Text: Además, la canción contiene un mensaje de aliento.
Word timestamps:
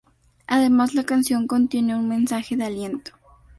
Además, 0.47 0.95
la 0.95 1.03
canción 1.03 1.45
contiene 1.45 1.95
un 1.95 2.07
mensaje 2.07 2.55
de 2.57 2.63
aliento. 2.65 3.11